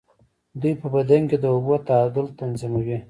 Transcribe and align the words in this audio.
دوی 0.61 0.73
په 0.81 0.87
بدن 0.95 1.21
کې 1.29 1.37
د 1.39 1.45
اوبو 1.55 1.73
تعادل 1.87 2.25
تنظیموي. 2.39 2.97